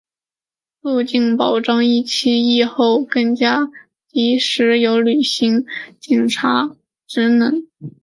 [0.81, 3.69] 促进、保障疫期、疫后更加
[4.07, 5.67] 及时有效履行
[5.99, 7.67] 检察职能